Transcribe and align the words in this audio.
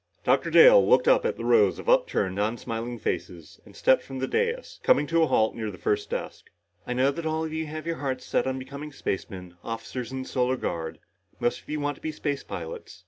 Dr. 0.23 0.49
Dale 0.49 0.83
looked 0.83 1.07
up 1.07 1.25
at 1.27 1.37
the 1.37 1.45
rows 1.45 1.77
of 1.77 1.87
upturned, 1.87 2.39
unsmiling 2.39 2.97
faces 2.97 3.59
and 3.65 3.75
stepped 3.75 4.01
from 4.01 4.17
the 4.17 4.27
dais, 4.27 4.79
coming 4.81 5.05
to 5.05 5.21
a 5.21 5.27
halt 5.27 5.53
near 5.53 5.69
the 5.69 5.77
first 5.77 6.09
desk. 6.09 6.49
"I 6.87 6.93
know 6.93 7.11
that 7.11 7.27
all 7.27 7.45
of 7.45 7.53
you 7.53 7.65
here 7.67 7.75
have 7.75 7.85
your 7.85 7.97
hearts 7.97 8.25
set 8.25 8.47
on 8.47 8.57
becoming 8.57 8.91
spacemen, 8.91 9.57
officers 9.63 10.11
in 10.11 10.23
the 10.23 10.27
Solar 10.27 10.57
Guard. 10.57 10.97
Most 11.39 11.61
of 11.61 11.69
you 11.69 11.79
want 11.79 11.97
to 11.97 12.01
be 12.01 12.11
space 12.11 12.43
pilots. 12.43 12.99